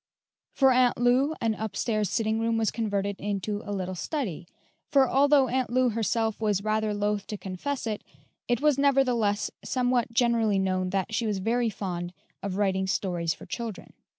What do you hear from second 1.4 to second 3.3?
an up stairs sitting room was converted